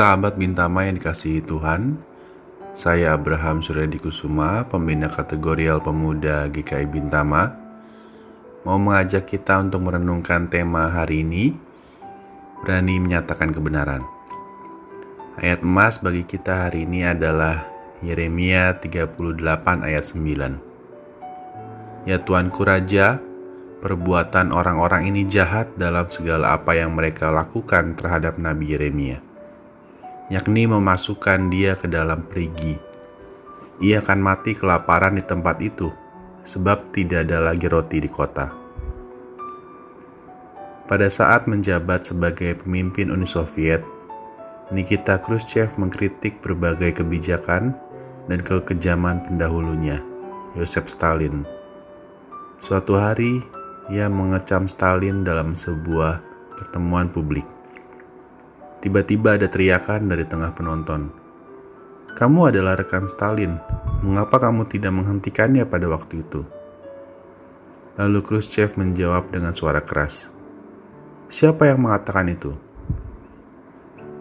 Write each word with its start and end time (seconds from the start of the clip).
Sahabat 0.00 0.40
Bintama 0.40 0.88
yang 0.88 0.96
dikasihi 0.96 1.44
Tuhan, 1.44 2.00
saya 2.72 3.12
Abraham 3.12 3.60
Suryadi 3.60 4.00
Kusuma, 4.00 4.64
pembina 4.64 5.12
kategorial 5.12 5.76
pemuda 5.84 6.48
GKI 6.48 6.88
Bintama, 6.88 7.52
mau 8.64 8.80
mengajak 8.80 9.28
kita 9.28 9.60
untuk 9.60 9.84
merenungkan 9.84 10.48
tema 10.48 10.88
hari 10.88 11.20
ini, 11.20 11.52
berani 12.64 12.96
menyatakan 12.96 13.52
kebenaran. 13.52 14.00
Ayat 15.36 15.60
emas 15.60 16.00
bagi 16.00 16.24
kita 16.24 16.72
hari 16.72 16.88
ini 16.88 17.04
adalah 17.04 17.68
Yeremia 18.00 18.80
38 18.80 19.20
ayat 19.84 20.04
9. 20.16 22.08
Ya 22.08 22.16
Tuanku 22.24 22.64
Raja, 22.64 23.20
perbuatan 23.84 24.56
orang-orang 24.56 25.12
ini 25.12 25.28
jahat 25.28 25.76
dalam 25.76 26.08
segala 26.08 26.56
apa 26.56 26.72
yang 26.72 26.96
mereka 26.96 27.28
lakukan 27.28 28.00
terhadap 28.00 28.40
Nabi 28.40 28.72
Yeremia 28.72 29.28
yakni 30.30 30.70
memasukkan 30.70 31.50
dia 31.50 31.74
ke 31.74 31.90
dalam 31.90 32.22
perigi. 32.30 32.78
Ia 33.82 33.98
akan 33.98 34.18
mati 34.22 34.54
kelaparan 34.54 35.18
di 35.18 35.24
tempat 35.26 35.58
itu, 35.58 35.90
sebab 36.46 36.94
tidak 36.94 37.26
ada 37.26 37.50
lagi 37.50 37.66
roti 37.66 37.98
di 37.98 38.06
kota. 38.06 38.54
Pada 40.86 41.06
saat 41.10 41.50
menjabat 41.50 42.06
sebagai 42.06 42.62
pemimpin 42.62 43.10
Uni 43.10 43.26
Soviet, 43.26 43.82
Nikita 44.70 45.18
Khrushchev 45.18 45.74
mengkritik 45.82 46.38
berbagai 46.42 47.02
kebijakan 47.02 47.74
dan 48.30 48.38
kekejaman 48.42 49.26
pendahulunya, 49.26 49.98
Yosef 50.54 50.86
Stalin. 50.86 51.42
Suatu 52.62 52.94
hari, 52.94 53.42
ia 53.90 54.06
mengecam 54.06 54.70
Stalin 54.70 55.26
dalam 55.26 55.58
sebuah 55.58 56.22
pertemuan 56.54 57.10
publik. 57.10 57.59
Tiba-tiba 58.80 59.36
ada 59.36 59.44
teriakan 59.44 60.08
dari 60.08 60.24
tengah 60.24 60.56
penonton. 60.56 61.12
Kamu 62.16 62.48
adalah 62.48 62.80
rekan 62.80 63.04
Stalin. 63.12 63.60
Mengapa 64.00 64.40
kamu 64.40 64.64
tidak 64.72 64.96
menghentikannya 64.96 65.68
pada 65.68 65.84
waktu 65.92 66.24
itu? 66.24 66.48
Lalu 68.00 68.24
Khrushchev 68.24 68.80
menjawab 68.80 69.28
dengan 69.28 69.52
suara 69.52 69.84
keras. 69.84 70.32
Siapa 71.28 71.68
yang 71.68 71.84
mengatakan 71.84 72.32
itu? 72.32 72.56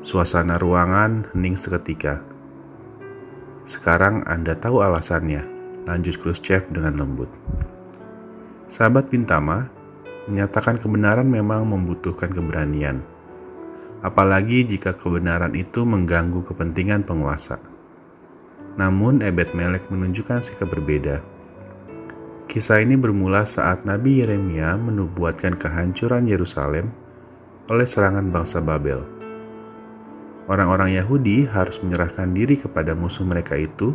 Suasana 0.03 0.59
ruangan 0.59 1.31
hening 1.31 1.55
seketika. 1.55 2.19
Sekarang 3.63 4.27
Anda 4.27 4.59
tahu 4.59 4.83
alasannya, 4.83 5.47
lanjut 5.87 6.19
Khrushchev 6.19 6.67
dengan 6.67 6.99
lembut. 6.99 7.31
Sahabat 8.67 9.07
Bintama 9.07 9.71
menyatakan 10.27 10.75
kebenaran 10.83 11.31
memang 11.31 11.63
membutuhkan 11.63 12.27
keberanian 12.27 13.18
apalagi 14.00 14.64
jika 14.64 14.95
kebenaran 14.95 15.55
itu 15.55 15.83
mengganggu 15.83 16.44
kepentingan 16.47 17.03
penguasa. 17.03 17.59
Namun, 18.80 19.19
Ebed 19.19 19.52
Melek 19.52 19.92
menunjukkan 19.92 20.39
sikap 20.39 20.72
berbeda. 20.72 21.19
Kisah 22.50 22.81
ini 22.81 22.95
bermula 22.95 23.44
saat 23.45 23.83
Nabi 23.86 24.23
Yeremia 24.23 24.73
menubuatkan 24.80 25.59
kehancuran 25.59 26.25
Yerusalem 26.25 26.89
oleh 27.70 27.86
serangan 27.86 28.25
bangsa 28.33 28.58
Babel. 28.64 29.05
Orang-orang 30.50 30.97
Yahudi 30.97 31.45
harus 31.45 31.77
menyerahkan 31.86 32.33
diri 32.33 32.58
kepada 32.58 32.97
musuh 32.97 33.22
mereka 33.22 33.53
itu 33.53 33.94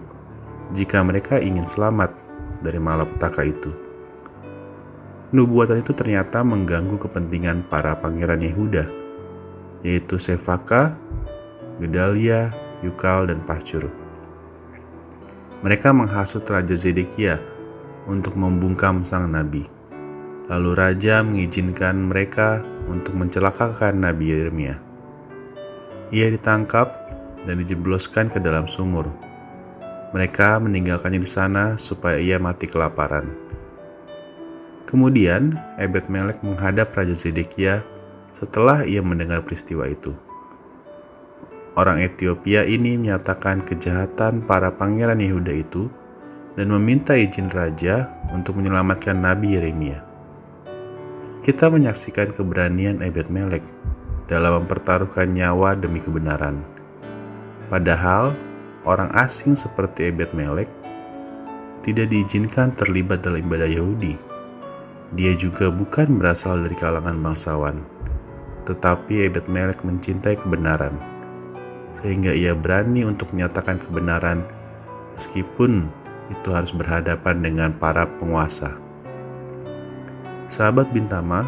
jika 0.70 1.02
mereka 1.02 1.42
ingin 1.42 1.66
selamat 1.66 2.14
dari 2.62 2.78
malapetaka 2.78 3.42
itu. 3.42 3.74
Nubuatan 5.34 5.82
itu 5.82 5.90
ternyata 5.90 6.46
mengganggu 6.46 6.94
kepentingan 6.94 7.66
para 7.66 7.98
pangeran 7.98 8.38
Yehuda 8.38 9.03
yaitu 9.84 10.16
Sefaka, 10.16 10.96
Gedalia, 11.78 12.50
Yukal, 12.80 13.28
dan 13.28 13.44
Pacur. 13.44 13.92
Mereka 15.60 15.92
menghasut 15.92 16.44
Raja 16.48 16.74
Zedekia 16.74 17.40
untuk 18.08 18.36
membungkam 18.36 19.04
sang 19.04 19.28
nabi. 19.28 19.68
Lalu 20.44 20.70
raja 20.76 21.24
mengizinkan 21.24 22.12
mereka 22.12 22.60
untuk 22.84 23.16
mencelakakan 23.16 23.96
Nabi 23.96 24.28
Yeremia. 24.28 24.76
Ia 26.12 26.28
ditangkap 26.28 26.92
dan 27.48 27.64
dijebloskan 27.64 28.28
ke 28.28 28.44
dalam 28.44 28.68
sumur. 28.68 29.08
Mereka 30.12 30.60
meninggalkannya 30.60 31.24
di 31.24 31.30
sana 31.30 31.80
supaya 31.80 32.20
ia 32.20 32.36
mati 32.36 32.68
kelaparan. 32.68 33.24
Kemudian, 34.84 35.56
Ebed 35.80 36.12
Melek 36.12 36.44
menghadap 36.44 36.92
Raja 36.92 37.16
Zedekia 37.16 37.80
setelah 38.34 38.82
ia 38.82 39.00
mendengar 39.00 39.46
peristiwa 39.46 39.86
itu. 39.86 40.10
Orang 41.74 42.02
Ethiopia 42.02 42.66
ini 42.66 42.98
menyatakan 42.98 43.62
kejahatan 43.62 44.46
para 44.46 44.74
pangeran 44.74 45.18
Yehuda 45.22 45.54
itu 45.54 45.90
dan 46.54 46.70
meminta 46.70 47.18
izin 47.18 47.50
raja 47.50 48.10
untuk 48.30 48.58
menyelamatkan 48.58 49.18
Nabi 49.18 49.58
Yeremia. 49.58 50.02
Kita 51.42 51.66
menyaksikan 51.70 52.34
keberanian 52.34 53.02
Ebed 53.02 53.26
Melek 53.26 53.66
dalam 54.30 54.62
mempertaruhkan 54.62 55.34
nyawa 55.34 55.74
demi 55.74 55.98
kebenaran. 55.98 56.62
Padahal, 57.66 58.38
orang 58.86 59.10
asing 59.18 59.58
seperti 59.58 60.14
Ebed 60.14 60.30
Melek 60.30 60.70
tidak 61.82 62.06
diizinkan 62.08 62.70
terlibat 62.70 63.20
dalam 63.20 63.42
ibadah 63.42 63.68
Yahudi. 63.68 64.14
Dia 65.14 65.34
juga 65.36 65.68
bukan 65.68 66.16
berasal 66.22 66.64
dari 66.64 66.78
kalangan 66.78 67.18
bangsawan 67.18 67.94
tetapi 68.64 69.28
Ebed 69.28 69.46
Melek 69.48 69.84
mencintai 69.84 70.40
kebenaran, 70.40 70.96
sehingga 72.00 72.32
ia 72.32 72.56
berani 72.56 73.04
untuk 73.04 73.32
menyatakan 73.32 73.80
kebenaran 73.80 74.44
meskipun 75.16 75.88
itu 76.32 76.48
harus 76.52 76.72
berhadapan 76.72 77.44
dengan 77.44 77.70
para 77.76 78.08
penguasa. 78.16 78.76
Sahabat 80.48 80.88
Bintama, 80.92 81.44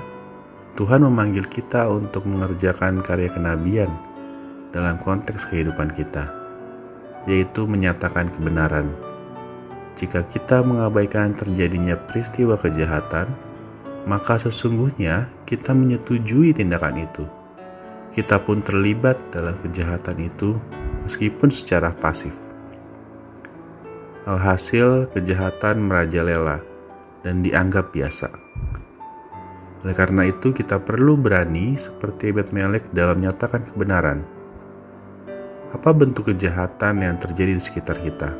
Tuhan 0.76 1.04
memanggil 1.08 1.48
kita 1.48 1.88
untuk 1.88 2.28
mengerjakan 2.28 3.00
karya 3.00 3.32
kenabian 3.32 3.88
dalam 4.76 5.00
konteks 5.00 5.48
kehidupan 5.48 5.96
kita, 5.96 6.28
yaitu 7.24 7.64
menyatakan 7.64 8.28
kebenaran. 8.28 8.92
Jika 9.96 10.28
kita 10.28 10.60
mengabaikan 10.60 11.32
terjadinya 11.32 11.96
peristiwa 11.96 12.60
kejahatan, 12.60 13.32
maka 14.06 14.38
sesungguhnya 14.38 15.26
kita 15.44 15.74
menyetujui 15.74 16.54
tindakan 16.54 17.02
itu. 17.02 17.26
Kita 18.14 18.38
pun 18.40 18.62
terlibat 18.62 19.18
dalam 19.34 19.58
kejahatan 19.60 20.16
itu, 20.22 20.56
meskipun 21.04 21.52
secara 21.52 21.92
pasif. 21.92 22.32
Alhasil, 24.24 25.10
kejahatan 25.12 25.84
merajalela 25.84 26.62
dan 27.26 27.42
dianggap 27.42 27.92
biasa. 27.92 28.30
Oleh 29.84 29.92
karena 29.92 30.24
itu, 30.26 30.54
kita 30.54 30.80
perlu 30.80 31.18
berani, 31.18 31.76
seperti 31.76 32.32
Bet 32.32 32.54
Melek, 32.54 32.88
dalam 32.96 33.20
menyatakan 33.20 33.68
kebenaran. 33.68 34.24
Apa 35.76 35.92
bentuk 35.92 36.32
kejahatan 36.32 37.04
yang 37.04 37.20
terjadi 37.20 37.52
di 37.52 37.62
sekitar 37.62 38.00
kita? 38.00 38.32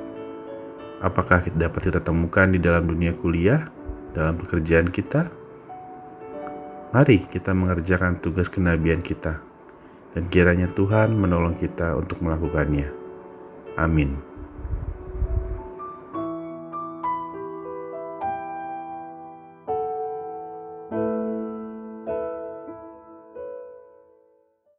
Apakah 1.05 1.45
kita 1.45 1.69
dapat 1.69 1.93
kita 1.93 2.01
temukan 2.01 2.49
di 2.49 2.57
dalam 2.57 2.89
dunia 2.89 3.13
kuliah, 3.13 3.69
dalam 4.17 4.41
pekerjaan 4.41 4.89
kita, 4.89 5.29
Mari 6.95 7.27
kita 7.27 7.51
mengerjakan 7.51 8.23
tugas 8.23 8.47
kenabian 8.47 9.03
kita, 9.03 9.43
dan 10.15 10.31
kiranya 10.31 10.71
Tuhan 10.71 11.19
menolong 11.19 11.59
kita 11.59 11.99
untuk 11.99 12.23
melakukannya. 12.23 12.89
Amin. 13.75 14.36